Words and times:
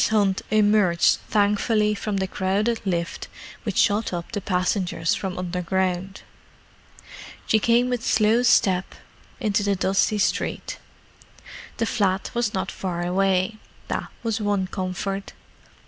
Hunt 0.09 0.41
emerged 0.49 1.19
thankfully 1.29 1.93
from 1.93 2.17
the 2.17 2.25
crowded 2.25 2.81
lift 2.87 3.27
which 3.61 3.77
shot 3.77 4.11
up 4.11 4.31
the 4.31 4.41
passengers 4.41 5.13
from 5.13 5.37
underground. 5.37 6.23
She 7.45 7.59
came 7.59 7.87
with 7.87 8.03
slow 8.03 8.41
step 8.41 8.95
into 9.39 9.61
the 9.61 9.75
dusty 9.75 10.17
street. 10.17 10.79
The 11.77 11.85
flat 11.85 12.31
was 12.33 12.51
not 12.51 12.71
far 12.71 13.03
away: 13.05 13.57
that 13.89 14.07
was 14.23 14.41
one 14.41 14.65
comfort. 14.65 15.33